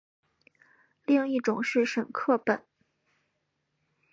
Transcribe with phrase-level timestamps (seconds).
[1.05, 2.65] 另一种是沈刻本。